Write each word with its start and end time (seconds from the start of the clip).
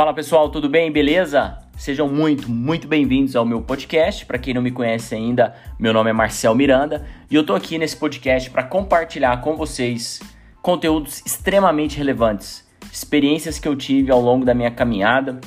Fala 0.00 0.14
pessoal, 0.14 0.48
tudo 0.48 0.66
bem? 0.66 0.90
Beleza? 0.90 1.58
Sejam 1.76 2.08
muito, 2.08 2.50
muito 2.50 2.88
bem-vindos 2.88 3.36
ao 3.36 3.44
meu 3.44 3.60
podcast. 3.60 4.24
Para 4.24 4.38
quem 4.38 4.54
não 4.54 4.62
me 4.62 4.70
conhece 4.70 5.14
ainda, 5.14 5.54
meu 5.78 5.92
nome 5.92 6.08
é 6.08 6.12
Marcel 6.14 6.54
Miranda 6.54 7.06
e 7.30 7.34
eu 7.34 7.44
tô 7.44 7.54
aqui 7.54 7.76
nesse 7.76 7.98
podcast 7.98 8.48
para 8.48 8.62
compartilhar 8.62 9.42
com 9.42 9.58
vocês 9.58 10.18
conteúdos 10.62 11.20
extremamente 11.26 11.98
relevantes, 11.98 12.66
experiências 12.90 13.58
que 13.58 13.68
eu 13.68 13.76
tive 13.76 14.10
ao 14.10 14.22
longo 14.22 14.42
da 14.42 14.54
minha 14.54 14.70
caminhada, 14.70 15.38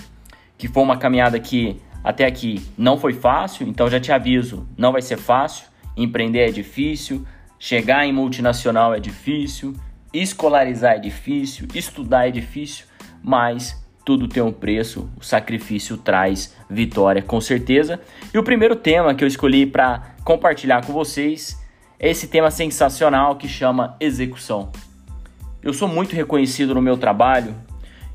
que 0.56 0.68
foi 0.68 0.84
uma 0.84 0.98
caminhada 0.98 1.40
que 1.40 1.82
até 2.04 2.24
aqui 2.24 2.64
não 2.78 2.96
foi 2.96 3.14
fácil, 3.14 3.68
então 3.68 3.90
já 3.90 4.00
te 4.00 4.12
aviso, 4.12 4.68
não 4.78 4.92
vai 4.92 5.02
ser 5.02 5.18
fácil. 5.18 5.66
Empreender 5.98 6.48
é 6.48 6.52
difícil, 6.52 7.26
chegar 7.58 8.06
em 8.06 8.14
multinacional 8.14 8.94
é 8.94 9.00
difícil, 9.00 9.74
escolarizar 10.14 10.98
é 10.98 11.00
difícil, 11.00 11.68
estudar 11.74 12.28
é 12.28 12.32
difícil, 12.32 12.86
mas 13.24 13.83
tudo 14.06 14.28
tem 14.28 14.44
um 14.44 14.52
preço, 14.52 15.10
o 15.20 15.24
sacrifício 15.24 15.98
traz 15.98 16.56
vitória, 16.70 17.22
com 17.22 17.40
certeza. 17.40 18.02
E 18.34 18.38
o 18.38 18.44
primeiro 18.44 18.76
tema 18.76 19.16
que 19.16 19.24
eu 19.24 19.28
escolhi 19.28 19.66
para 19.66 20.16
compartilhar 20.24 20.86
com 20.86 20.92
vocês 20.92 21.62
é 22.00 22.10
esse 22.10 22.28
tema 22.28 22.52
sensacional 22.52 23.38
que 23.38 23.48
chama 23.48 23.96
execução. 24.00 24.72
Eu 25.62 25.74
sou 25.74 25.88
muito 25.88 26.14
reconhecido 26.14 26.74
no 26.76 26.82
meu 26.82 26.98
trabalho 26.98 27.56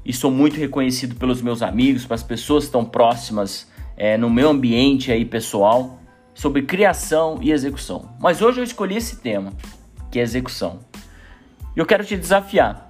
e 0.05 0.13
sou 0.13 0.31
muito 0.31 0.59
reconhecido 0.59 1.15
pelos 1.17 1.41
meus 1.41 1.63
amigos, 1.63 2.05
pelas 2.05 2.23
pessoas 2.23 2.65
que 2.65 2.69
estão 2.69 2.85
próximas 2.85 3.67
é, 3.97 4.19
no 4.19 4.29
meu 4.29 4.51
ambiente 4.51 5.11
aí 5.11 5.25
pessoal 5.25 5.99
sobre 6.35 6.63
criação 6.63 7.39
e 7.41 7.51
execução. 7.51 8.15
Mas 8.21 8.43
hoje 8.43 8.61
eu 8.61 8.65
escolhi 8.65 8.97
esse 8.97 9.17
tema, 9.17 9.53
que 10.11 10.19
é 10.19 10.23
execução. 10.23 10.81
E 11.75 11.81
eu 11.81 11.87
quero 11.87 12.05
te 12.05 12.17
desafiar 12.17 12.88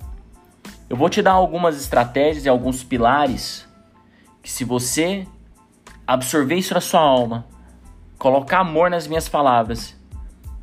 eu 0.88 0.96
vou 0.96 1.10
te 1.10 1.20
dar 1.20 1.32
algumas 1.32 1.78
estratégias 1.78 2.46
e 2.46 2.48
alguns 2.48 2.82
pilares 2.82 3.68
que, 4.42 4.50
se 4.50 4.64
você 4.64 5.26
absorver 6.06 6.54
isso 6.54 6.72
na 6.72 6.80
sua 6.80 7.00
alma, 7.00 7.46
colocar 8.18 8.60
amor 8.60 8.90
nas 8.90 9.06
minhas 9.06 9.28
palavras 9.28 9.94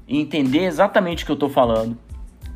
e 0.07 0.19
entender 0.19 0.65
exatamente 0.65 1.23
o 1.23 1.25
que 1.25 1.31
eu 1.31 1.35
estou 1.35 1.49
falando, 1.49 1.95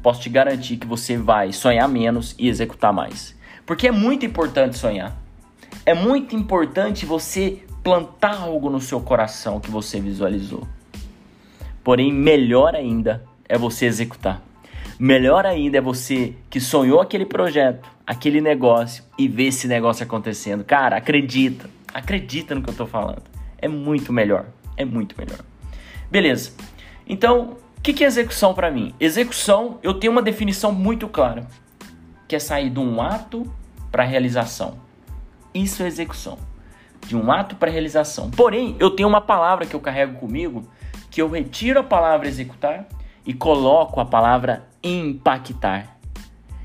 posso 0.01 0.21
te 0.21 0.29
garantir 0.29 0.77
que 0.77 0.87
você 0.87 1.15
vai 1.15 1.53
sonhar 1.53 1.87
menos 1.87 2.35
e 2.39 2.47
executar 2.47 2.91
mais. 2.91 3.37
Porque 3.65 3.87
é 3.87 3.91
muito 3.91 4.25
importante 4.25 4.77
sonhar. 4.77 5.15
É 5.85 5.93
muito 5.93 6.35
importante 6.35 7.05
você 7.05 7.63
plantar 7.83 8.41
algo 8.41 8.69
no 8.69 8.81
seu 8.81 8.99
coração 8.99 9.59
que 9.59 9.69
você 9.69 9.99
visualizou. 9.99 10.67
Porém, 11.83 12.11
melhor 12.11 12.75
ainda 12.75 13.23
é 13.47 13.57
você 13.57 13.85
executar. 13.85 14.41
Melhor 15.01 15.45
ainda 15.45 15.77
é 15.77 15.81
você 15.81 16.33
que 16.49 16.59
sonhou 16.59 16.99
aquele 16.99 17.25
projeto, 17.25 17.89
aquele 18.05 18.41
negócio 18.41 19.01
e 19.17 19.29
ver 19.29 19.45
esse 19.45 19.65
negócio 19.65 20.03
acontecendo. 20.03 20.61
Cara, 20.65 20.97
acredita. 20.97 21.69
Acredita 21.93 22.53
no 22.53 22.61
que 22.61 22.69
eu 22.69 22.73
tô 22.73 22.85
falando. 22.85 23.23
É 23.59 23.69
muito 23.69 24.11
melhor. 24.11 24.47
É 24.75 24.83
muito 24.83 25.15
melhor. 25.17 25.39
Beleza. 26.11 26.51
Então, 27.07 27.55
o 27.77 27.81
que, 27.81 27.93
que 27.93 28.03
é 28.03 28.07
execução 28.07 28.53
para 28.53 28.69
mim? 28.69 28.93
Execução, 28.99 29.79
eu 29.81 29.93
tenho 29.93 30.11
uma 30.11 30.21
definição 30.21 30.73
muito 30.73 31.07
clara, 31.07 31.47
que 32.27 32.35
é 32.35 32.39
sair 32.39 32.69
de 32.69 32.79
um 32.79 33.01
ato 33.01 33.49
para 33.89 34.03
realização. 34.03 34.81
Isso 35.53 35.81
é 35.81 35.87
execução. 35.87 36.37
De 37.07 37.15
um 37.15 37.31
ato 37.31 37.55
para 37.55 37.71
realização. 37.71 38.29
Porém, 38.29 38.75
eu 38.79 38.89
tenho 38.89 39.07
uma 39.07 39.21
palavra 39.21 39.65
que 39.65 39.73
eu 39.73 39.79
carrego 39.79 40.19
comigo, 40.19 40.69
que 41.09 41.21
eu 41.21 41.29
retiro 41.29 41.79
a 41.79 41.83
palavra 41.83 42.27
executar 42.27 42.85
e 43.29 43.33
coloco 43.35 43.99
a 43.99 44.05
palavra 44.05 44.67
impactar. 44.83 45.99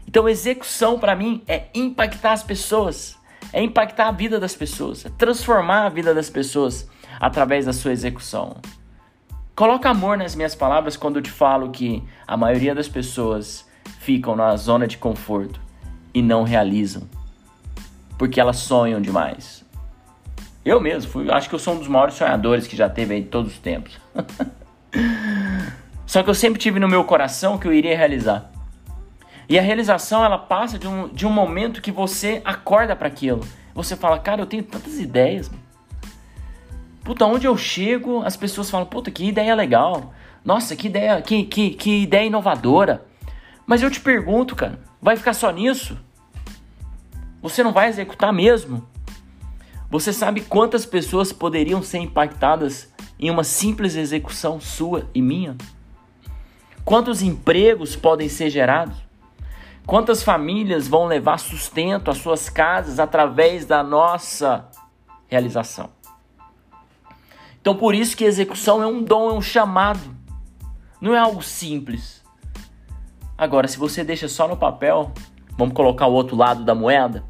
Então, 0.09 0.27
execução 0.27 0.98
para 0.98 1.15
mim 1.15 1.43
é 1.47 1.67
impactar 1.75 2.33
as 2.33 2.43
pessoas, 2.43 3.19
é 3.53 3.62
impactar 3.62 4.09
a 4.09 4.12
vida 4.12 4.41
das 4.41 4.57
pessoas, 4.57 5.05
é 5.05 5.11
transformar 5.11 5.85
a 5.85 5.89
vida 5.91 6.14
das 6.14 6.30
pessoas 6.30 6.89
através 7.20 7.67
da 7.67 7.73
sua 7.74 7.92
execução. 7.92 8.57
Coloca 9.55 9.91
amor 9.91 10.17
nas 10.17 10.35
minhas 10.35 10.55
palavras 10.55 10.97
quando 10.97 11.17
eu 11.17 11.23
te 11.23 11.30
falo 11.30 11.70
que 11.70 12.03
a 12.27 12.35
maioria 12.35 12.74
das 12.74 12.89
pessoas 12.89 13.69
ficam 14.01 14.35
na 14.35 14.57
zona 14.57 14.86
de 14.86 14.97
conforto 14.97 15.61
e 16.14 16.23
não 16.23 16.45
realizam, 16.45 17.03
porque 18.17 18.41
elas 18.41 18.57
sonham 18.57 19.03
demais. 19.03 19.63
Eu 20.64 20.80
mesmo 20.80 21.11
fui, 21.11 21.30
acho 21.30 21.47
que 21.47 21.55
eu 21.55 21.58
sou 21.58 21.74
um 21.74 21.79
dos 21.79 21.89
maiores 21.89 22.14
sonhadores 22.14 22.67
que 22.67 22.74
já 22.74 22.89
teve 22.89 23.20
de 23.20 23.27
todos 23.27 23.53
os 23.53 23.58
tempos. 23.58 24.01
Só 26.14 26.23
que 26.23 26.30
eu 26.30 26.35
sempre 26.35 26.61
tive 26.61 26.79
no 26.79 26.86
meu 26.86 27.02
coração 27.02 27.58
que 27.58 27.67
eu 27.67 27.73
iria 27.73 27.97
realizar. 27.97 28.48
E 29.48 29.58
a 29.58 29.63
realização 29.63 30.25
ela 30.25 30.39
passa 30.39 30.79
de 30.79 30.86
um, 30.86 31.08
de 31.08 31.27
um 31.27 31.30
momento 31.30 31.83
que 31.83 31.91
você 31.91 32.41
acorda 32.45 32.95
para 32.95 33.08
aquilo. 33.08 33.45
Você 33.75 33.97
fala, 33.97 34.20
cara, 34.20 34.41
eu 34.41 34.47
tenho 34.47 34.63
tantas 34.63 35.01
ideias. 35.01 35.51
Puta, 37.03 37.27
onde 37.27 37.48
eu 37.48 37.57
chego, 37.57 38.23
as 38.23 38.36
pessoas 38.36 38.70
falam, 38.70 38.86
puta, 38.86 39.11
que 39.11 39.24
ideia 39.24 39.57
legal. 39.57 40.14
Nossa, 40.45 40.77
que 40.77 40.86
ideia, 40.86 41.20
que, 41.20 41.42
que, 41.47 41.70
que 41.70 42.03
ideia 42.05 42.27
inovadora. 42.27 43.05
Mas 43.67 43.83
eu 43.83 43.91
te 43.91 44.01
pergunto, 44.01 44.55
cara, 44.55 44.79
vai 45.03 45.17
ficar 45.17 45.35
só 45.35 45.51
nisso? 45.51 45.98
Você 47.42 47.64
não 47.64 47.73
vai 47.73 47.89
executar 47.89 48.33
mesmo? 48.33 48.86
Você 49.91 50.13
sabe 50.13 50.42
quantas 50.42 50.86
pessoas 50.86 51.33
poderiam 51.33 51.83
ser 51.83 51.98
impactadas 51.98 52.89
em 53.19 53.30
uma 53.30 53.42
simples 53.42 53.97
execução 53.97 54.61
sua 54.61 55.11
e 55.13 55.20
minha? 55.20 55.57
Quantos 56.84 57.22
empregos 57.22 57.96
podem 57.96 58.28
ser 58.28 58.50
gerados? 58.50 58.96
Quantas 59.86 60.22
famílias 60.22 60.86
vão 60.86 61.06
levar 61.06 61.39
sustento 61.39 62.11
às 62.11 62.18
suas 62.18 62.50
casas 62.50 62.98
através 62.98 63.64
da 63.64 63.83
nossa 63.83 64.68
realização? 65.27 65.90
Então, 67.61 67.74
por 67.74 67.94
isso 67.94 68.14
que 68.14 68.24
execução 68.24 68.83
é 68.83 68.86
um 68.86 69.02
dom, 69.02 69.30
é 69.30 69.33
um 69.33 69.40
chamado. 69.40 70.14
Não 71.00 71.14
é 71.14 71.18
algo 71.18 71.42
simples. 71.42 72.23
Agora, 73.36 73.67
se 73.67 73.78
você 73.78 74.05
deixa 74.05 74.28
só 74.28 74.46
no 74.46 74.56
papel, 74.56 75.11
vamos 75.56 75.74
colocar 75.74 76.06
o 76.06 76.12
outro 76.12 76.36
lado 76.36 76.64
da 76.64 76.74
moeda. 76.74 77.24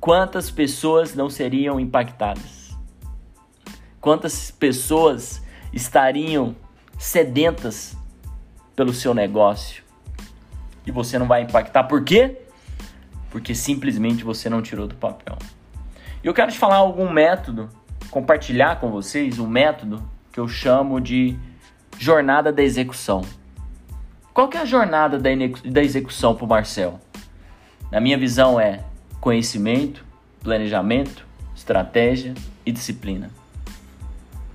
Quantas 0.00 0.50
pessoas 0.50 1.14
não 1.14 1.30
seriam 1.30 1.78
impactadas? 1.78 2.76
Quantas 4.00 4.50
pessoas 4.50 5.40
estariam 5.72 6.56
sedentas 6.98 7.96
pelo 8.74 8.92
seu 8.92 9.14
negócio. 9.14 9.82
E 10.86 10.90
você 10.90 11.18
não 11.18 11.26
vai 11.26 11.42
impactar. 11.42 11.84
Por 11.84 12.02
quê? 12.02 12.38
Porque 13.30 13.54
simplesmente 13.54 14.24
você 14.24 14.48
não 14.48 14.62
tirou 14.62 14.86
do 14.86 14.94
papel. 14.94 15.38
E 16.22 16.26
eu 16.26 16.34
quero 16.34 16.52
te 16.52 16.58
falar 16.58 16.76
algum 16.76 17.10
método, 17.10 17.68
compartilhar 18.10 18.80
com 18.80 18.90
vocês 18.90 19.38
um 19.38 19.46
método 19.46 20.02
que 20.32 20.40
eu 20.40 20.48
chamo 20.48 21.00
de 21.00 21.36
jornada 21.98 22.52
da 22.52 22.62
execução. 22.62 23.22
Qual 24.32 24.48
que 24.48 24.56
é 24.56 24.60
a 24.60 24.64
jornada 24.64 25.18
da 25.18 25.82
execução 25.82 26.34
para 26.34 26.44
o 26.44 26.48
Marcel? 26.48 26.98
Na 27.90 28.00
minha 28.00 28.16
visão 28.16 28.58
é 28.58 28.82
conhecimento, 29.20 30.04
planejamento, 30.42 31.26
estratégia 31.54 32.34
e 32.64 32.72
disciplina. 32.72 33.30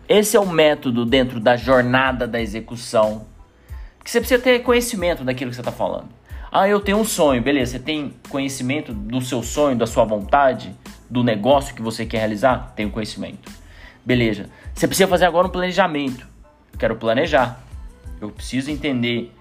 Esse 0.10 0.36
é 0.36 0.40
o 0.40 0.48
método 0.48 1.06
dentro 1.06 1.40
da 1.40 1.56
jornada 1.56 2.28
da 2.28 2.42
execução 2.42 3.28
que 4.08 4.12
você 4.12 4.22
precisa 4.22 4.42
ter 4.42 4.60
conhecimento 4.60 5.22
daquilo 5.26 5.50
que 5.50 5.56
você 5.56 5.60
está 5.60 5.72
falando. 5.72 6.08
Ah, 6.50 6.66
eu 6.66 6.80
tenho 6.80 6.98
um 6.98 7.04
sonho, 7.04 7.42
beleza. 7.42 7.74
Você 7.74 7.80
tem 7.80 8.14
conhecimento 8.30 8.94
do 8.94 9.20
seu 9.20 9.44
sonho, 9.44 9.78
da 9.78 9.86
sua 9.86 10.06
vontade, 10.06 10.74
do 11.10 11.26
negócio 11.26 11.76
que 11.76 11.82
você 11.82 12.06
quer 12.06 12.20
realizar? 12.20 12.72
Tenho 12.74 12.90
conhecimento. 12.90 13.52
Beleza. 14.06 14.50
Você 14.74 14.88
precisa 14.88 15.10
fazer 15.10 15.26
agora 15.26 15.48
um 15.48 15.50
planejamento. 15.50 16.26
Eu 16.72 16.80
quero 16.80 16.96
planejar. 16.96 17.62
Eu 18.22 18.30
preciso 18.30 18.72
entender 18.72 19.34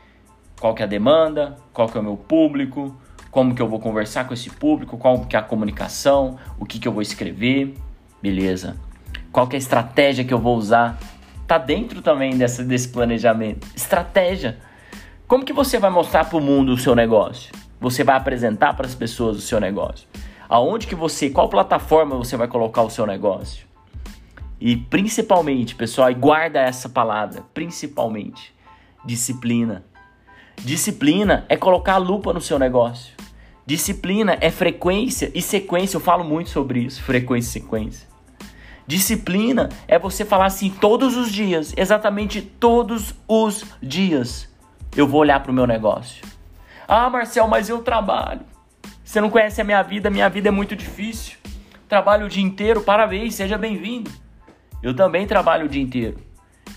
qual 0.58 0.74
que 0.74 0.82
é 0.82 0.84
a 0.84 0.88
demanda, 0.88 1.56
qual 1.72 1.88
que 1.88 1.96
é 1.96 2.00
o 2.00 2.02
meu 2.02 2.16
público, 2.16 2.92
como 3.30 3.54
que 3.54 3.62
eu 3.62 3.68
vou 3.68 3.78
conversar 3.78 4.26
com 4.26 4.34
esse 4.34 4.50
público, 4.50 4.98
qual 4.98 5.20
que 5.26 5.36
é 5.36 5.38
a 5.38 5.42
comunicação, 5.42 6.40
o 6.58 6.66
que 6.66 6.80
que 6.80 6.88
eu 6.88 6.92
vou 6.92 7.02
escrever. 7.02 7.72
Beleza. 8.20 8.76
Qual 9.30 9.46
que 9.46 9.54
é 9.54 9.58
a 9.58 9.60
estratégia 9.60 10.24
que 10.24 10.34
eu 10.34 10.40
vou 10.40 10.56
usar 10.56 10.98
tá 11.46 11.58
dentro 11.58 12.02
também 12.02 12.36
dessa, 12.36 12.64
desse 12.64 12.88
planejamento. 12.88 13.66
Estratégia. 13.74 14.58
Como 15.26 15.44
que 15.44 15.52
você 15.52 15.78
vai 15.78 15.90
mostrar 15.90 16.24
para 16.24 16.38
o 16.38 16.40
mundo 16.40 16.72
o 16.72 16.78
seu 16.78 16.94
negócio? 16.94 17.52
Você 17.80 18.02
vai 18.02 18.16
apresentar 18.16 18.74
para 18.74 18.86
as 18.86 18.94
pessoas 18.94 19.36
o 19.36 19.40
seu 19.40 19.60
negócio? 19.60 20.08
Aonde 20.48 20.86
que 20.86 20.94
você, 20.94 21.30
qual 21.30 21.48
plataforma 21.48 22.16
você 22.16 22.36
vai 22.36 22.48
colocar 22.48 22.82
o 22.82 22.90
seu 22.90 23.06
negócio? 23.06 23.66
E 24.60 24.76
principalmente, 24.76 25.74
pessoal, 25.74 26.12
guarda 26.14 26.60
essa 26.60 26.88
palavra, 26.88 27.42
principalmente, 27.52 28.54
disciplina. 29.04 29.84
Disciplina 30.56 31.44
é 31.48 31.56
colocar 31.56 31.94
a 31.94 31.98
lupa 31.98 32.32
no 32.32 32.40
seu 32.40 32.58
negócio. 32.58 33.14
Disciplina 33.66 34.38
é 34.40 34.50
frequência 34.50 35.30
e 35.34 35.42
sequência. 35.42 35.96
Eu 35.96 36.00
falo 36.00 36.24
muito 36.24 36.50
sobre 36.50 36.80
isso, 36.80 37.02
frequência 37.02 37.58
e 37.58 37.62
sequência. 37.62 38.15
Disciplina 38.86 39.68
é 39.88 39.98
você 39.98 40.24
falar 40.24 40.46
assim 40.46 40.70
todos 40.70 41.16
os 41.16 41.32
dias, 41.32 41.74
exatamente 41.76 42.40
todos 42.40 43.14
os 43.26 43.64
dias. 43.82 44.48
Eu 44.96 45.08
vou 45.08 45.20
olhar 45.20 45.40
para 45.40 45.50
o 45.50 45.54
meu 45.54 45.66
negócio. 45.66 46.24
Ah, 46.86 47.10
Marcel, 47.10 47.48
mas 47.48 47.68
eu 47.68 47.82
trabalho. 47.82 48.42
Você 49.04 49.20
não 49.20 49.28
conhece 49.28 49.60
a 49.60 49.64
minha 49.64 49.82
vida, 49.82 50.08
minha 50.08 50.28
vida 50.28 50.48
é 50.48 50.50
muito 50.52 50.76
difícil. 50.76 51.36
trabalha 51.88 52.24
o 52.24 52.28
dia 52.28 52.42
inteiro, 52.42 52.80
parabéns, 52.80 53.34
seja 53.34 53.58
bem-vindo. 53.58 54.10
Eu 54.82 54.94
também 54.94 55.26
trabalho 55.26 55.66
o 55.66 55.68
dia 55.68 55.82
inteiro. 55.82 56.18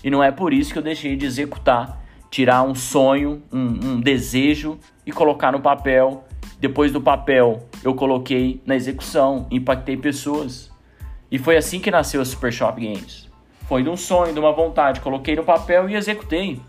E 0.02 0.10
não 0.10 0.22
é 0.22 0.32
por 0.32 0.52
isso 0.52 0.72
que 0.72 0.78
eu 0.78 0.82
deixei 0.82 1.14
de 1.16 1.26
executar, 1.26 2.00
tirar 2.30 2.62
um 2.62 2.74
sonho, 2.74 3.42
um, 3.52 3.66
um 3.92 4.00
desejo 4.00 4.78
e 5.06 5.12
colocar 5.12 5.52
no 5.52 5.60
papel. 5.60 6.24
Depois 6.58 6.92
do 6.92 7.00
papel, 7.00 7.68
eu 7.84 7.94
coloquei 7.94 8.60
na 8.66 8.74
execução, 8.74 9.46
impactei 9.50 9.96
pessoas. 9.96 10.69
E 11.30 11.38
foi 11.38 11.56
assim 11.56 11.80
que 11.80 11.90
nasceu 11.90 12.20
a 12.20 12.24
Super 12.24 12.52
Shop 12.52 12.80
Games. 12.80 13.28
Foi 13.68 13.82
de 13.82 13.88
um 13.88 13.96
sonho, 13.96 14.32
de 14.32 14.40
uma 14.40 14.52
vontade, 14.52 15.00
coloquei 15.00 15.36
no 15.36 15.44
papel 15.44 15.88
e 15.88 15.94
executei. 15.94 16.60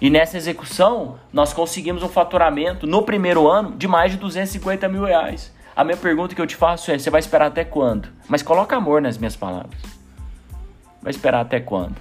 E 0.00 0.08
nessa 0.08 0.36
execução, 0.36 1.18
nós 1.32 1.52
conseguimos 1.52 2.02
um 2.02 2.08
faturamento 2.08 2.86
no 2.86 3.02
primeiro 3.02 3.46
ano 3.48 3.76
de 3.76 3.86
mais 3.86 4.12
de 4.12 4.18
250 4.18 4.88
mil 4.88 5.04
reais. 5.04 5.52
A 5.76 5.84
minha 5.84 5.96
pergunta 5.96 6.34
que 6.34 6.40
eu 6.40 6.46
te 6.46 6.56
faço 6.56 6.90
é: 6.90 6.98
você 6.98 7.10
vai 7.10 7.20
esperar 7.20 7.46
até 7.46 7.64
quando? 7.64 8.08
Mas 8.28 8.42
coloca 8.42 8.76
amor 8.76 9.02
nas 9.02 9.18
minhas 9.18 9.36
palavras. 9.36 9.80
Vai 11.02 11.10
esperar 11.10 11.40
até 11.40 11.60
quando? 11.60 11.96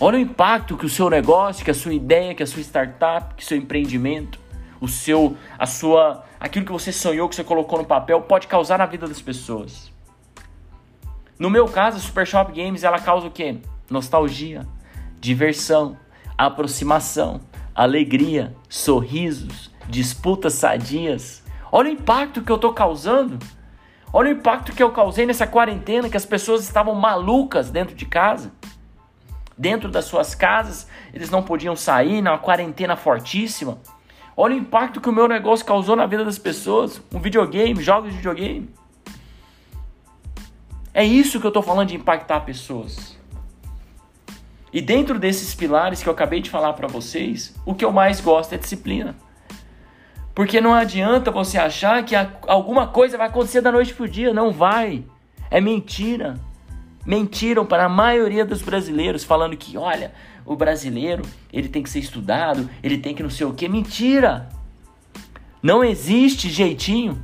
Olha 0.00 0.16
o 0.16 0.20
impacto 0.20 0.76
que 0.76 0.86
o 0.86 0.88
seu 0.88 1.08
negócio, 1.08 1.64
que 1.64 1.70
a 1.70 1.74
sua 1.74 1.94
ideia, 1.94 2.34
que 2.34 2.42
a 2.42 2.46
sua 2.46 2.60
startup, 2.60 3.34
que 3.36 3.44
seu 3.44 3.56
empreendimento, 3.56 4.40
o 4.82 4.88
seu, 4.88 5.36
a 5.56 5.64
sua, 5.64 6.24
aquilo 6.40 6.66
que 6.66 6.72
você 6.72 6.90
sonhou, 6.90 7.28
que 7.28 7.36
você 7.36 7.44
colocou 7.44 7.78
no 7.78 7.84
papel, 7.84 8.20
pode 8.22 8.48
causar 8.48 8.78
na 8.78 8.86
vida 8.86 9.06
das 9.06 9.22
pessoas. 9.22 9.92
No 11.38 11.48
meu 11.48 11.68
caso, 11.68 11.98
a 11.98 12.00
Super 12.00 12.26
Shop 12.26 12.52
Games, 12.52 12.82
ela 12.82 12.98
causa 12.98 13.28
o 13.28 13.30
quê? 13.30 13.58
Nostalgia, 13.88 14.66
diversão, 15.20 15.96
aproximação, 16.36 17.40
alegria, 17.72 18.56
sorrisos, 18.68 19.70
disputas 19.88 20.54
sadias. 20.54 21.44
Olha 21.70 21.88
o 21.88 21.92
impacto 21.92 22.42
que 22.42 22.50
eu 22.50 22.56
estou 22.56 22.72
causando. 22.72 23.38
Olha 24.12 24.30
o 24.30 24.36
impacto 24.36 24.72
que 24.72 24.82
eu 24.82 24.90
causei 24.90 25.26
nessa 25.26 25.46
quarentena, 25.46 26.10
que 26.10 26.16
as 26.16 26.26
pessoas 26.26 26.64
estavam 26.64 26.96
malucas 26.96 27.70
dentro 27.70 27.94
de 27.94 28.04
casa. 28.04 28.50
Dentro 29.56 29.88
das 29.88 30.06
suas 30.06 30.34
casas, 30.34 30.88
eles 31.14 31.30
não 31.30 31.40
podiam 31.40 31.76
sair, 31.76 32.20
na 32.20 32.36
quarentena 32.36 32.96
fortíssima. 32.96 33.78
Olha 34.36 34.54
o 34.54 34.58
impacto 34.58 35.00
que 35.00 35.08
o 35.08 35.12
meu 35.12 35.28
negócio 35.28 35.64
causou 35.64 35.94
na 35.94 36.06
vida 36.06 36.24
das 36.24 36.38
pessoas. 36.38 37.02
Um 37.12 37.18
videogame, 37.18 37.82
jogos 37.82 38.10
de 38.10 38.16
videogame. 38.16 38.68
É 40.94 41.04
isso 41.04 41.40
que 41.40 41.46
eu 41.46 41.50
estou 41.50 41.62
falando 41.62 41.88
de 41.88 41.96
impactar 41.96 42.40
pessoas. 42.40 43.16
E 44.72 44.80
dentro 44.80 45.18
desses 45.18 45.54
pilares 45.54 46.02
que 46.02 46.08
eu 46.08 46.12
acabei 46.12 46.40
de 46.40 46.48
falar 46.48 46.72
para 46.72 46.88
vocês, 46.88 47.54
o 47.66 47.74
que 47.74 47.84
eu 47.84 47.92
mais 47.92 48.20
gosto 48.20 48.54
é 48.54 48.58
disciplina. 48.58 49.14
Porque 50.34 50.60
não 50.60 50.72
adianta 50.72 51.30
você 51.30 51.58
achar 51.58 52.02
que 52.04 52.14
alguma 52.46 52.86
coisa 52.86 53.18
vai 53.18 53.26
acontecer 53.26 53.60
da 53.60 53.70
noite 53.70 53.94
pro 53.94 54.08
dia. 54.08 54.32
Não 54.32 54.50
vai. 54.50 55.04
É 55.50 55.60
mentira. 55.60 56.38
Mentiram 57.04 57.66
para 57.66 57.84
a 57.84 57.88
maioria 57.88 58.44
dos 58.44 58.62
brasileiros, 58.62 59.24
falando 59.24 59.56
que, 59.56 59.76
olha, 59.76 60.12
o 60.44 60.56
brasileiro 60.56 61.22
ele 61.52 61.68
tem 61.68 61.82
que 61.82 61.90
ser 61.90 61.98
estudado, 61.98 62.68
ele 62.82 62.98
tem 62.98 63.14
que 63.14 63.22
não 63.22 63.30
sei 63.30 63.46
o 63.46 63.54
que. 63.54 63.68
Mentira! 63.68 64.48
Não 65.62 65.84
existe 65.84 66.50
jeitinho. 66.50 67.22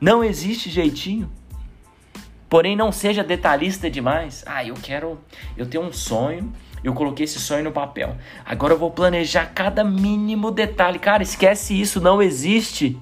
Não 0.00 0.22
existe 0.22 0.68
jeitinho. 0.68 1.30
Porém, 2.48 2.74
não 2.76 2.90
seja 2.90 3.22
detalhista 3.22 3.90
demais. 3.90 4.42
Ah, 4.46 4.64
eu 4.64 4.74
quero. 4.74 5.18
Eu 5.56 5.66
tenho 5.66 5.84
um 5.84 5.92
sonho 5.92 6.52
eu 6.82 6.94
coloquei 6.94 7.24
esse 7.24 7.38
sonho 7.38 7.64
no 7.64 7.72
papel. 7.72 8.16
Agora 8.44 8.72
eu 8.72 8.78
vou 8.78 8.90
planejar 8.90 9.52
cada 9.54 9.84
mínimo 9.84 10.50
detalhe. 10.50 10.98
Cara, 10.98 11.22
esquece 11.22 11.78
isso, 11.78 12.00
não 12.00 12.22
existe. 12.22 12.98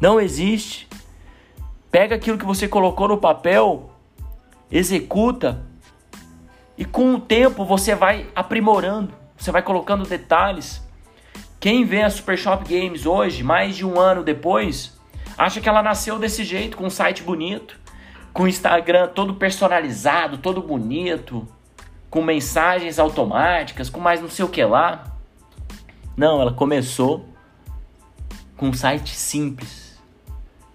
Não 0.00 0.20
existe. 0.20 0.86
Pega 1.90 2.14
aquilo 2.14 2.38
que 2.38 2.44
você 2.44 2.68
colocou 2.68 3.08
no 3.08 3.18
papel, 3.18 3.90
executa, 4.70 5.62
e 6.82 6.84
com 6.84 7.14
o 7.14 7.20
tempo 7.20 7.64
você 7.64 7.94
vai 7.94 8.26
aprimorando, 8.34 9.14
você 9.36 9.52
vai 9.52 9.62
colocando 9.62 10.04
detalhes. 10.04 10.82
Quem 11.60 11.84
vê 11.84 12.02
a 12.02 12.10
Super 12.10 12.36
Shop 12.36 12.64
Games 12.68 13.06
hoje, 13.06 13.44
mais 13.44 13.76
de 13.76 13.86
um 13.86 14.00
ano 14.00 14.24
depois, 14.24 14.98
acha 15.38 15.60
que 15.60 15.68
ela 15.68 15.80
nasceu 15.80 16.18
desse 16.18 16.42
jeito, 16.42 16.76
com 16.76 16.86
um 16.86 16.90
site 16.90 17.22
bonito, 17.22 17.78
com 18.32 18.48
Instagram 18.48 19.06
todo 19.14 19.34
personalizado, 19.34 20.38
todo 20.38 20.60
bonito, 20.60 21.46
com 22.10 22.20
mensagens 22.20 22.98
automáticas, 22.98 23.88
com 23.88 24.00
mais 24.00 24.20
não 24.20 24.28
sei 24.28 24.44
o 24.44 24.48
que 24.48 24.64
lá. 24.64 25.04
Não, 26.16 26.40
ela 26.40 26.52
começou 26.52 27.28
com 28.56 28.70
um 28.70 28.72
site 28.72 29.14
simples. 29.14 30.02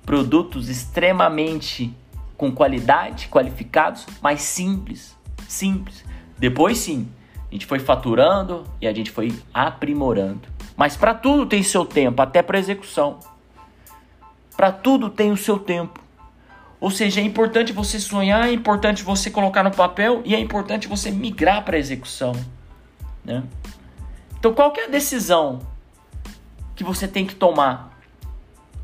Produtos 0.06 0.70
extremamente 0.70 1.94
com 2.38 2.50
qualidade, 2.50 3.28
qualificados, 3.28 4.08
mas 4.22 4.40
simples. 4.40 5.17
Simples. 5.48 6.04
Depois 6.38 6.78
sim, 6.78 7.08
a 7.50 7.54
gente 7.54 7.66
foi 7.66 7.80
faturando 7.80 8.66
e 8.82 8.88
a 8.88 8.94
gente 8.94 9.10
foi 9.10 9.34
aprimorando. 9.54 10.48
Mas 10.76 10.96
para 10.96 11.14
tudo 11.14 11.46
tem 11.46 11.64
seu 11.64 11.86
tempo, 11.86 12.22
até 12.22 12.42
para 12.42 12.60
execução. 12.60 13.20
Para 14.56 14.72
tudo 14.72 15.10
tem 15.10 15.32
o 15.32 15.38
seu 15.38 15.58
tempo. 15.58 16.00
Ou 16.80 16.92
seja, 16.92 17.22
é 17.22 17.24
importante 17.24 17.74
você 17.74 18.00
sonhar, 18.00 18.48
é 18.48 18.52
importante 18.52 19.04
você 19.04 19.32
colocar 19.32 19.64
no 19.64 19.72
papel 19.72 20.22
e 20.24 20.36
é 20.36 20.40
importante 20.40 20.88
você 20.88 21.10
migrar 21.10 21.64
para 21.66 21.76
a 21.76 21.80
execução. 21.80 22.34
Né? 23.26 23.44
Então, 24.38 24.54
qual 24.54 24.72
é 24.78 24.86
a 24.86 24.88
decisão 24.88 25.60
que 26.76 26.84
você 26.84 27.08
tem 27.08 27.26
que 27.26 27.34
tomar 27.34 27.98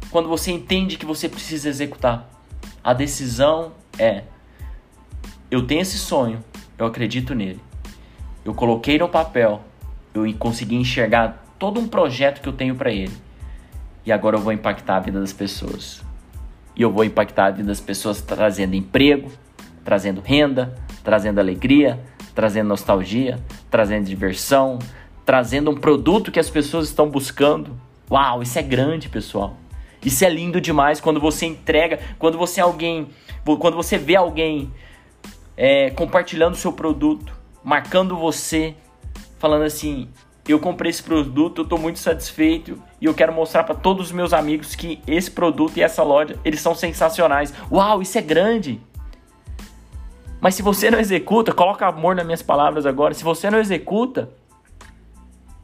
quando 0.10 0.28
você 0.28 0.52
entende 0.52 0.98
que 0.98 1.06
você 1.06 1.30
precisa 1.30 1.70
executar? 1.70 2.28
A 2.84 2.94
decisão 2.94 3.74
é: 4.00 4.24
eu 5.52 5.68
tenho 5.68 5.82
esse 5.82 6.00
sonho, 6.00 6.44
eu 6.78 6.86
acredito 6.86 7.34
nele. 7.34 7.60
Eu 8.44 8.54
coloquei 8.54 8.98
no 8.98 9.08
papel, 9.08 9.62
eu 10.14 10.32
consegui 10.38 10.76
enxergar 10.76 11.44
todo 11.58 11.80
um 11.80 11.88
projeto 11.88 12.42
que 12.42 12.48
eu 12.48 12.54
tenho 12.54 12.76
para 12.76 12.92
ele. 12.92 13.14
E 14.06 14.12
agora 14.12 14.36
eu 14.36 14.42
vou 14.42 14.52
impactar 14.52 14.98
a 14.98 15.00
vida 15.00 15.20
das 15.20 15.32
pessoas 15.32 16.04
e 16.76 16.82
eu 16.82 16.92
vou 16.92 17.04
impactar 17.04 17.48
a 17.48 17.52
vida 17.52 17.68
das 17.68 17.80
pessoas 17.80 18.22
trazendo 18.22 18.76
emprego, 18.76 19.32
trazendo 19.84 20.22
renda, 20.22 20.74
trazendo 21.04 21.40
alegria, 21.40 22.00
trazendo 22.34 22.68
nostalgia, 22.68 23.40
trazendo 23.70 24.06
diversão, 24.06 24.80
trazendo 25.26 25.70
um 25.70 25.76
produto 25.76 26.32
que 26.32 26.40
as 26.40 26.50
pessoas 26.50 26.88
estão 26.88 27.10
buscando. 27.10 27.80
Uau, 28.10 28.42
isso 28.42 28.58
é 28.58 28.64
grande, 28.64 29.08
pessoal. 29.08 29.58
Isso 30.04 30.26
é 30.26 30.30
lindo 30.30 30.60
demais 30.60 31.00
quando 31.00 31.20
você 31.20 31.46
entrega, 31.46 32.00
quando 32.18 32.38
você 32.38 32.60
é 32.60 32.64
alguém, 32.64 33.08
quando 33.46 33.76
você 33.76 33.98
vê 33.98 34.16
alguém 34.16 34.72
é, 35.56 35.90
compartilhando 35.92 36.56
seu 36.56 36.74
produto, 36.74 37.34
marcando 37.64 38.18
você, 38.18 38.76
falando 39.40 39.64
assim: 39.64 40.10
eu 40.48 40.60
comprei 40.60 40.90
esse 40.90 41.02
produto, 41.02 41.60
eu 41.60 41.64
estou 41.64 41.80
muito 41.80 42.00
satisfeito 42.00 42.82
e 43.00 43.06
eu 43.06 43.14
quero 43.14 43.32
mostrar 43.32 43.64
para 43.64 43.76
todos 43.76 44.08
os 44.08 44.12
meus 44.12 44.34
amigos 44.34 44.76
que 44.76 45.02
esse 45.08 45.32
produto 45.32 45.78
e 45.78 45.82
essa 45.82 46.04
loja, 46.04 46.38
eles 46.44 46.60
são 46.60 46.76
sensacionais. 46.76 47.54
Uau, 47.72 48.02
isso 48.02 48.18
é 48.18 48.22
grande. 48.22 48.82
Mas 50.42 50.56
se 50.56 50.62
você 50.62 50.92
não 50.92 51.00
executa, 51.00 51.54
coloca 51.54 51.88
amor 51.88 52.16
nas 52.16 52.26
minhas 52.26 52.42
palavras 52.42 52.86
agora. 52.86 53.14
Se 53.14 53.24
você 53.24 53.50
não 53.50 53.60
executa, 53.60 54.30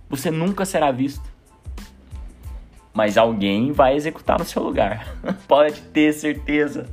você 0.10 0.32
nunca 0.32 0.64
será 0.64 0.90
visto. 0.92 1.30
Mas 2.94 3.18
alguém 3.18 3.74
vai 3.74 3.96
executar 3.96 4.40
no 4.40 4.46
seu 4.46 4.64
lugar. 4.64 5.06
Pode 5.46 5.82
ter 5.82 6.14
certeza. 6.14 6.90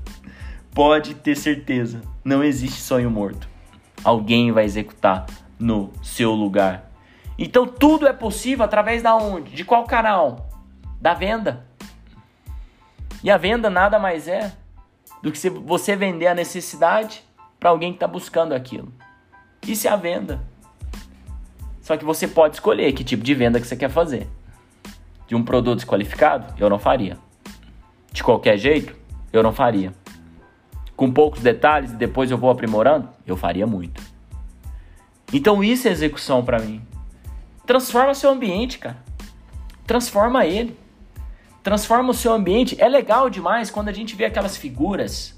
Pode 0.75 1.15
ter 1.15 1.37
certeza. 1.37 2.03
Não 2.27 2.43
existe 2.43 2.81
sonho 2.81 3.09
morto. 3.09 3.49
Alguém 4.03 4.51
vai 4.51 4.65
executar 4.65 5.27
no 5.57 5.93
seu 6.03 6.33
lugar. 6.33 6.91
Então 7.39 7.69
tudo 7.69 8.09
é 8.09 8.13
possível 8.13 8.65
através 8.65 9.01
da 9.01 9.15
onde? 9.15 9.55
De 9.55 9.65
qual 9.65 9.85
canal? 9.85 10.51
Da 11.01 11.15
venda. 11.15 11.65
E 13.23 13.31
a 13.31 13.37
venda 13.37 13.71
nada 13.71 13.97
mais 14.01 14.27
é 14.27 14.53
do 15.23 15.31
que 15.31 15.49
você 15.49 15.95
vender 15.95 16.27
a 16.27 16.35
necessidade 16.35 17.23
para 17.61 17.71
alguém 17.71 17.93
que 17.93 17.97
está 17.99 18.09
buscando 18.09 18.55
aquilo. 18.55 18.93
Isso 19.65 19.87
é 19.87 19.91
a 19.93 19.97
venda. 19.97 20.43
Só 21.81 21.97
que 21.97 22.05
você 22.05 22.27
pode 22.27 22.57
escolher 22.57 22.93
que 22.93 23.05
tipo 23.05 23.23
de 23.23 23.35
venda 23.35 23.61
que 23.61 23.69
você 23.69 23.77
quer 23.77 23.89
fazer. 23.89 24.27
De 25.29 25.37
um 25.37 25.45
produto 25.45 25.77
desqualificado, 25.77 26.53
eu 26.59 26.69
não 26.69 26.81
faria. 26.81 27.19
De 28.11 28.25
qualquer 28.25 28.59
jeito, 28.59 28.97
eu 29.33 29.45
não 29.45 29.53
faria. 29.53 29.95
Com 30.97 31.13
poucos 31.13 31.43
detalhes 31.43 31.93
e 31.93 31.97
depois 31.97 32.31
eu 32.31 32.39
vou 32.39 32.51
aprimorando, 32.51 33.09
eu 33.27 33.37
faria 33.37 33.67
muito. 33.67 34.03
Então 35.33 35.63
isso 35.63 35.87
é 35.87 35.91
execução 35.91 36.45
para 36.45 36.59
mim. 36.59 36.83
Transforma 37.67 38.15
seu 38.15 38.31
ambiente, 38.31 38.79
cara. 38.79 38.97
Transforma 39.87 40.47
ele. 40.47 40.77
Transforma 41.63 42.11
o 42.11 42.15
seu 42.15 42.33
ambiente. 42.33 42.81
É 42.81 42.89
legal 42.89 43.29
demais 43.29 43.71
quando 43.71 43.89
a 43.89 43.93
gente 43.93 44.17
vê 44.17 44.25
aquelas 44.25 44.57
figuras 44.57 45.37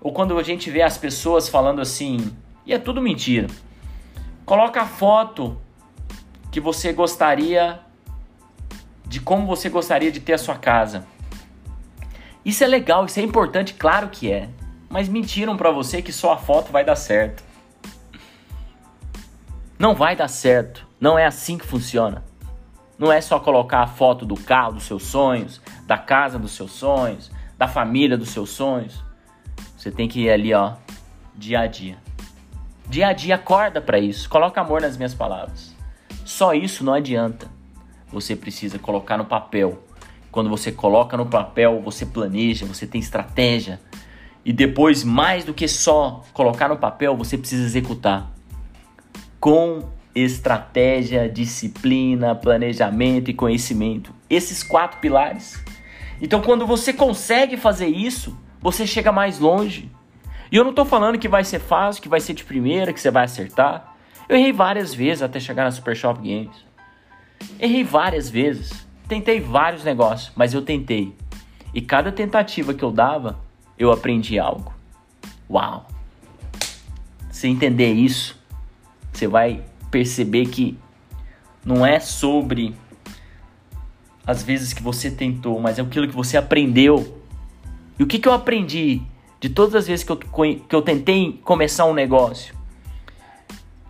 ou 0.00 0.12
quando 0.12 0.36
a 0.36 0.42
gente 0.42 0.70
vê 0.70 0.82
as 0.82 0.98
pessoas 0.98 1.48
falando 1.48 1.80
assim, 1.80 2.34
e 2.66 2.74
é 2.74 2.78
tudo 2.78 3.00
mentira. 3.00 3.46
Coloca 4.44 4.82
a 4.82 4.86
foto 4.86 5.60
que 6.50 6.58
você 6.58 6.92
gostaria 6.92 7.80
de 9.06 9.20
como 9.20 9.46
você 9.46 9.68
gostaria 9.68 10.10
de 10.10 10.18
ter 10.18 10.32
a 10.32 10.38
sua 10.38 10.56
casa. 10.56 11.06
Isso 12.44 12.64
é 12.64 12.66
legal, 12.66 13.04
isso 13.04 13.20
é 13.20 13.22
importante, 13.22 13.74
claro 13.74 14.08
que 14.08 14.32
é. 14.32 14.48
Mas 14.92 15.08
mentiram 15.08 15.56
para 15.56 15.70
você 15.70 16.02
que 16.02 16.12
só 16.12 16.34
a 16.34 16.36
foto 16.36 16.70
vai 16.70 16.84
dar 16.84 16.96
certo. 16.96 17.42
Não 19.78 19.94
vai 19.94 20.14
dar 20.14 20.28
certo. 20.28 20.86
Não 21.00 21.18
é 21.18 21.24
assim 21.24 21.56
que 21.56 21.66
funciona. 21.66 22.22
Não 22.98 23.10
é 23.10 23.18
só 23.22 23.40
colocar 23.40 23.80
a 23.80 23.86
foto 23.86 24.26
do 24.26 24.34
carro 24.34 24.74
dos 24.74 24.82
seus 24.82 25.04
sonhos, 25.04 25.62
da 25.86 25.96
casa 25.96 26.38
dos 26.38 26.52
seus 26.52 26.72
sonhos, 26.72 27.32
da 27.56 27.66
família 27.66 28.18
dos 28.18 28.28
seus 28.28 28.50
sonhos. 28.50 29.02
Você 29.78 29.90
tem 29.90 30.06
que 30.06 30.20
ir 30.20 30.30
ali, 30.30 30.52
ó, 30.52 30.74
dia 31.34 31.60
a 31.60 31.66
dia. 31.66 31.96
Dia 32.86 33.08
a 33.08 33.12
dia 33.14 33.36
acorda 33.36 33.80
para 33.80 33.98
isso. 33.98 34.28
Coloca 34.28 34.60
amor 34.60 34.82
nas 34.82 34.98
minhas 34.98 35.14
palavras. 35.14 35.74
Só 36.22 36.52
isso 36.52 36.84
não 36.84 36.92
adianta. 36.92 37.50
Você 38.12 38.36
precisa 38.36 38.78
colocar 38.78 39.16
no 39.16 39.24
papel. 39.24 39.82
Quando 40.30 40.50
você 40.50 40.70
coloca 40.70 41.16
no 41.16 41.24
papel, 41.24 41.80
você 41.80 42.04
planeja, 42.04 42.66
você 42.66 42.86
tem 42.86 43.00
estratégia. 43.00 43.80
E 44.44 44.52
depois, 44.52 45.04
mais 45.04 45.44
do 45.44 45.54
que 45.54 45.68
só 45.68 46.24
colocar 46.32 46.68
no 46.68 46.76
papel, 46.76 47.16
você 47.16 47.38
precisa 47.38 47.64
executar. 47.64 48.32
Com 49.38 49.88
estratégia, 50.14 51.28
disciplina, 51.28 52.34
planejamento 52.34 53.30
e 53.30 53.34
conhecimento. 53.34 54.12
Esses 54.28 54.62
quatro 54.62 54.98
pilares. 55.00 55.62
Então, 56.20 56.42
quando 56.42 56.66
você 56.66 56.92
consegue 56.92 57.56
fazer 57.56 57.86
isso, 57.88 58.36
você 58.60 58.86
chega 58.86 59.10
mais 59.10 59.38
longe. 59.38 59.90
E 60.50 60.56
eu 60.56 60.64
não 60.64 60.70
estou 60.70 60.84
falando 60.84 61.18
que 61.18 61.28
vai 61.28 61.44
ser 61.44 61.60
fácil, 61.60 62.02
que 62.02 62.08
vai 62.08 62.20
ser 62.20 62.34
de 62.34 62.44
primeira, 62.44 62.92
que 62.92 63.00
você 63.00 63.10
vai 63.10 63.24
acertar. 63.24 63.96
Eu 64.28 64.36
errei 64.36 64.52
várias 64.52 64.94
vezes 64.94 65.22
até 65.22 65.40
chegar 65.40 65.64
na 65.64 65.70
Super 65.70 65.96
Shop 65.96 66.18
Games. 66.20 66.56
Errei 67.58 67.82
várias 67.82 68.28
vezes. 68.28 68.86
Tentei 69.08 69.40
vários 69.40 69.82
negócios, 69.82 70.32
mas 70.36 70.52
eu 70.52 70.62
tentei. 70.62 71.14
E 71.74 71.80
cada 71.80 72.12
tentativa 72.12 72.74
que 72.74 72.82
eu 72.82 72.90
dava, 72.90 73.40
eu 73.82 73.92
aprendi 73.92 74.38
algo. 74.38 74.72
Uau! 75.50 75.86
Se 77.30 77.48
entender 77.48 77.92
isso, 77.92 78.38
você 79.12 79.26
vai 79.26 79.62
perceber 79.90 80.46
que 80.46 80.78
não 81.64 81.84
é 81.84 81.98
sobre 81.98 82.74
as 84.26 84.42
vezes 84.42 84.72
que 84.72 84.82
você 84.82 85.10
tentou, 85.10 85.60
mas 85.60 85.78
é 85.78 85.82
aquilo 85.82 86.06
que 86.06 86.14
você 86.14 86.36
aprendeu. 86.36 87.20
E 87.98 88.02
o 88.02 88.06
que, 88.06 88.18
que 88.18 88.28
eu 88.28 88.32
aprendi 88.32 89.02
de 89.40 89.48
todas 89.48 89.74
as 89.74 89.86
vezes 89.86 90.04
que 90.04 90.12
eu, 90.12 90.16
que 90.16 90.74
eu 90.74 90.82
tentei 90.82 91.40
começar 91.44 91.84
um 91.84 91.94
negócio? 91.94 92.54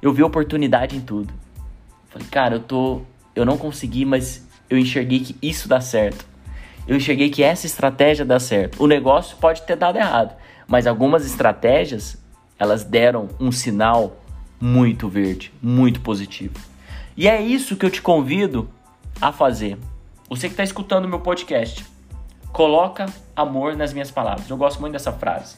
Eu 0.00 0.12
vi 0.12 0.22
oportunidade 0.22 0.96
em 0.96 1.00
tudo. 1.00 1.32
Falei, 2.08 2.26
cara, 2.28 2.54
eu 2.56 2.60
tô. 2.60 3.02
Eu 3.34 3.44
não 3.44 3.56
consegui, 3.56 4.04
mas 4.04 4.46
eu 4.68 4.78
enxerguei 4.78 5.20
que 5.20 5.36
isso 5.40 5.68
dá 5.68 5.80
certo. 5.80 6.31
Eu 6.86 6.96
enxerguei 6.96 7.30
que 7.30 7.42
essa 7.42 7.66
estratégia 7.66 8.24
dá 8.24 8.40
certo. 8.40 8.82
O 8.82 8.86
negócio 8.86 9.36
pode 9.36 9.62
ter 9.62 9.76
dado 9.76 9.98
errado, 9.98 10.34
mas 10.66 10.86
algumas 10.86 11.24
estratégias 11.24 12.20
elas 12.58 12.84
deram 12.84 13.28
um 13.40 13.52
sinal 13.52 14.16
muito 14.60 15.08
verde, 15.08 15.52
muito 15.60 16.00
positivo. 16.00 16.54
E 17.16 17.28
é 17.28 17.40
isso 17.40 17.76
que 17.76 17.84
eu 17.84 17.90
te 17.90 18.00
convido 18.00 18.68
a 19.20 19.32
fazer. 19.32 19.78
Você 20.28 20.48
que 20.48 20.54
está 20.54 20.64
escutando 20.64 21.08
meu 21.08 21.20
podcast, 21.20 21.84
coloca 22.52 23.06
amor 23.36 23.76
nas 23.76 23.92
minhas 23.92 24.10
palavras. 24.10 24.48
Eu 24.48 24.56
gosto 24.56 24.80
muito 24.80 24.94
dessa 24.94 25.12
frase. 25.12 25.56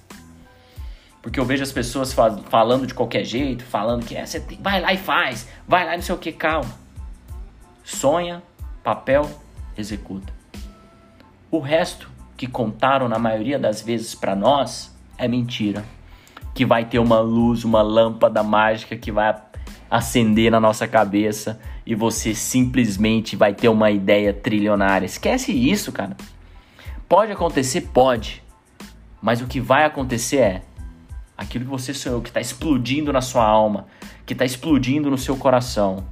Porque 1.23 1.41
eu 1.41 1.45
vejo 1.45 1.63
as 1.63 1.73
pessoas 1.73 2.13
falando 2.13 2.87
de 2.87 2.93
qualquer 2.93 3.25
jeito, 3.25 3.65
falando 3.65 4.05
que 4.05 4.15
é, 4.15 4.27
você 4.27 4.41
tem, 4.41 4.59
vai 4.61 4.81
lá 4.81 4.93
e 4.93 4.99
faz, 4.99 5.49
vai 5.67 5.87
lá 5.87 5.95
e 5.95 5.97
não 5.97 6.03
sei 6.03 6.15
o 6.15 6.19
que, 6.19 6.33
calma. 6.33 6.71
Sonha, 7.83 8.43
papel, 8.83 9.31
executa. 9.77 10.34
O 11.55 11.61
resto 11.61 12.11
que 12.37 12.49
contaram 12.49 13.09
na 13.09 13.17
maioria 13.17 13.61
das 13.61 13.81
vezes 13.81 14.13
para 14.13 14.35
nós 14.35 14.93
é 15.17 15.29
mentira 15.29 15.85
que 16.53 16.67
vai 16.67 16.85
ter 16.85 16.99
uma 16.99 17.21
luz, 17.21 17.63
uma 17.63 17.81
lâmpada 17.81 18.43
mágica 18.43 18.97
que 18.97 19.13
vai 19.13 19.41
acender 19.89 20.51
na 20.51 20.59
nossa 20.59 20.89
cabeça 20.89 21.61
e 21.87 21.95
você 21.95 22.35
simplesmente 22.35 23.37
vai 23.37 23.55
ter 23.55 23.69
uma 23.69 23.89
ideia 23.93 24.35
trilionária. 24.35 25.07
Esquece 25.07 25.53
isso, 25.53 25.93
cara. 25.93 26.17
Pode 27.09 27.31
acontecer, 27.31 27.83
pode. 27.83 28.43
Mas 29.23 29.41
o 29.41 29.47
que 29.47 29.61
vai 29.61 29.85
acontecer 29.85 30.39
é 30.39 30.63
aquilo 31.39 31.67
que 31.67 31.71
você 31.71 31.95
sonhou, 31.95 32.21
que 32.21 32.31
está 32.31 32.41
explodindo 32.41 33.13
na 33.13 33.21
sua 33.21 33.47
alma, 33.47 33.87
que 34.27 34.33
está 34.33 34.45
explodindo 34.45 35.09
no 35.09 35.17
seu 35.17 35.37
coração. 35.37 36.05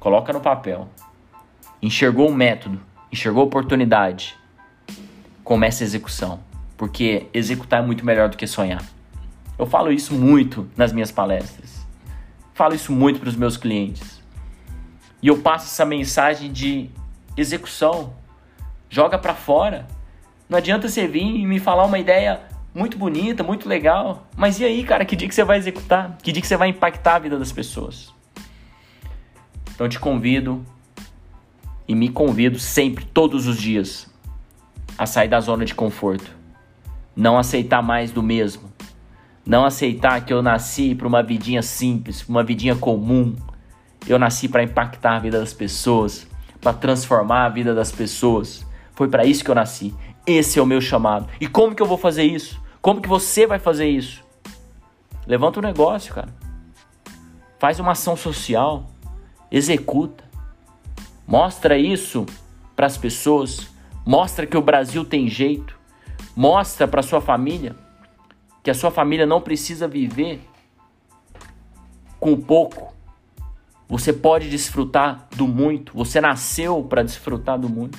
Coloca 0.00 0.32
no 0.32 0.40
papel. 0.40 0.88
Enxergou 1.80 2.28
o 2.28 2.34
método, 2.34 2.80
enxergou 3.12 3.44
a 3.44 3.46
oportunidade. 3.46 4.36
Comece 5.48 5.82
a 5.82 5.86
execução, 5.86 6.40
porque 6.76 7.26
executar 7.32 7.82
é 7.82 7.82
muito 7.82 8.04
melhor 8.04 8.28
do 8.28 8.36
que 8.36 8.46
sonhar. 8.46 8.84
Eu 9.58 9.64
falo 9.64 9.90
isso 9.90 10.12
muito 10.12 10.68
nas 10.76 10.92
minhas 10.92 11.10
palestras. 11.10 11.86
Falo 12.52 12.74
isso 12.74 12.92
muito 12.92 13.18
para 13.18 13.30
os 13.30 13.34
meus 13.34 13.56
clientes. 13.56 14.22
E 15.22 15.28
eu 15.28 15.38
passo 15.38 15.64
essa 15.64 15.86
mensagem 15.86 16.52
de 16.52 16.90
execução. 17.34 18.12
Joga 18.90 19.16
para 19.16 19.34
fora. 19.34 19.88
Não 20.50 20.58
adianta 20.58 20.86
você 20.86 21.06
vir 21.08 21.24
e 21.24 21.46
me 21.46 21.58
falar 21.58 21.86
uma 21.86 21.98
ideia 21.98 22.42
muito 22.74 22.98
bonita, 22.98 23.42
muito 23.42 23.66
legal. 23.66 24.28
Mas 24.36 24.60
e 24.60 24.66
aí, 24.66 24.84
cara, 24.84 25.02
que 25.06 25.16
dia 25.16 25.26
que 25.26 25.34
você 25.34 25.44
vai 25.44 25.56
executar? 25.56 26.18
Que 26.22 26.30
dia 26.30 26.42
que 26.42 26.46
você 26.46 26.58
vai 26.58 26.68
impactar 26.68 27.14
a 27.14 27.20
vida 27.20 27.38
das 27.38 27.52
pessoas? 27.52 28.12
Então 29.74 29.88
te 29.88 29.98
convido 29.98 30.62
e 31.88 31.94
me 31.94 32.10
convido 32.10 32.58
sempre, 32.58 33.06
todos 33.06 33.46
os 33.46 33.56
dias, 33.56 34.07
a 34.98 35.06
sair 35.06 35.28
da 35.28 35.40
zona 35.40 35.64
de 35.64 35.74
conforto. 35.74 36.30
Não 37.14 37.38
aceitar 37.38 37.80
mais 37.80 38.10
do 38.10 38.22
mesmo. 38.22 38.72
Não 39.46 39.64
aceitar 39.64 40.24
que 40.24 40.32
eu 40.32 40.42
nasci 40.42 40.94
para 40.94 41.06
uma 41.06 41.22
vidinha 41.22 41.62
simples, 41.62 42.28
uma 42.28 42.44
vidinha 42.44 42.76
comum. 42.76 43.34
Eu 44.06 44.18
nasci 44.18 44.48
para 44.48 44.62
impactar 44.62 45.16
a 45.16 45.18
vida 45.18 45.38
das 45.38 45.54
pessoas, 45.54 46.26
para 46.60 46.72
transformar 46.72 47.46
a 47.46 47.48
vida 47.48 47.74
das 47.74 47.90
pessoas. 47.90 48.66
Foi 48.94 49.08
para 49.08 49.24
isso 49.24 49.44
que 49.44 49.50
eu 49.50 49.54
nasci. 49.54 49.94
Esse 50.26 50.58
é 50.58 50.62
o 50.62 50.66
meu 50.66 50.80
chamado. 50.80 51.28
E 51.40 51.46
como 51.46 51.74
que 51.74 51.80
eu 51.80 51.86
vou 51.86 51.96
fazer 51.96 52.24
isso? 52.24 52.60
Como 52.82 53.00
que 53.00 53.08
você 53.08 53.46
vai 53.46 53.58
fazer 53.58 53.88
isso? 53.88 54.22
Levanta 55.26 55.60
um 55.60 55.62
negócio, 55.62 56.14
cara. 56.14 56.28
Faz 57.58 57.80
uma 57.80 57.92
ação 57.92 58.16
social. 58.16 58.90
Executa. 59.50 60.24
Mostra 61.26 61.78
isso 61.78 62.26
para 62.76 62.86
as 62.86 62.96
pessoas. 62.96 63.68
Mostra 64.08 64.46
que 64.46 64.56
o 64.56 64.62
Brasil 64.62 65.04
tem 65.04 65.28
jeito. 65.28 65.78
Mostra 66.34 66.88
para 66.88 67.02
sua 67.02 67.20
família 67.20 67.76
que 68.62 68.70
a 68.70 68.74
sua 68.74 68.90
família 68.90 69.26
não 69.26 69.38
precisa 69.38 69.86
viver 69.86 70.40
com 72.18 72.34
pouco. 72.40 72.94
Você 73.86 74.10
pode 74.10 74.48
desfrutar 74.48 75.28
do 75.36 75.46
muito. 75.46 75.92
Você 75.94 76.22
nasceu 76.22 76.82
para 76.82 77.02
desfrutar 77.02 77.58
do 77.58 77.68
muito. 77.68 77.98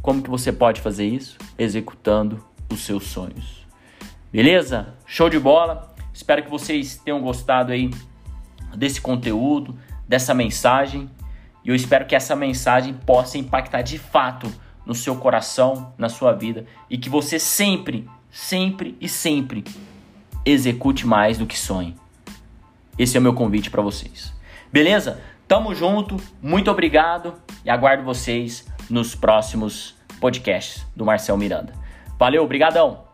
Como 0.00 0.22
que 0.22 0.30
você 0.30 0.52
pode 0.52 0.80
fazer 0.80 1.06
isso? 1.06 1.38
Executando 1.58 2.40
os 2.72 2.84
seus 2.84 3.08
sonhos. 3.08 3.66
Beleza? 4.30 4.94
Show 5.04 5.28
de 5.28 5.40
bola. 5.40 5.92
Espero 6.12 6.44
que 6.44 6.50
vocês 6.50 6.98
tenham 6.98 7.20
gostado 7.20 7.72
aí 7.72 7.90
desse 8.76 9.00
conteúdo, 9.00 9.76
dessa 10.06 10.32
mensagem. 10.32 11.10
E 11.64 11.70
eu 11.70 11.74
espero 11.74 12.06
que 12.06 12.14
essa 12.14 12.36
mensagem 12.36 12.94
possa 12.94 13.36
impactar 13.38 13.82
de 13.82 13.98
fato 13.98 14.62
no 14.86 14.94
seu 14.94 15.16
coração, 15.16 15.92
na 15.96 16.08
sua 16.08 16.32
vida 16.32 16.66
e 16.90 16.98
que 16.98 17.08
você 17.08 17.38
sempre 17.38 18.08
sempre 18.34 18.96
e 19.00 19.08
sempre 19.08 19.64
execute 20.44 21.06
mais 21.06 21.38
do 21.38 21.46
que 21.46 21.58
sonhe. 21.58 21.96
Esse 22.98 23.16
é 23.16 23.20
o 23.20 23.22
meu 23.22 23.32
convite 23.32 23.70
para 23.70 23.80
vocês. 23.80 24.34
Beleza? 24.72 25.22
Tamo 25.46 25.74
junto, 25.74 26.16
muito 26.42 26.70
obrigado 26.70 27.34
e 27.64 27.70
aguardo 27.70 28.02
vocês 28.02 28.66
nos 28.90 29.14
próximos 29.14 29.94
podcasts 30.20 30.84
do 30.96 31.04
Marcel 31.04 31.36
Miranda. 31.36 31.72
Valeu, 32.18 32.46
brigadão. 32.46 33.13